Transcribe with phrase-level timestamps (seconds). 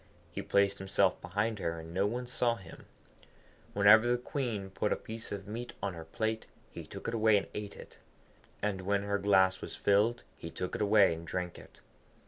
[0.31, 2.87] He placed himself behind her, and no one saw him.
[3.73, 7.37] Whenever the Queen put a piece of meat on her plate, he took it away
[7.37, 7.99] and ate it,
[8.63, 11.81] and when her glass was filled he took it away and drank it.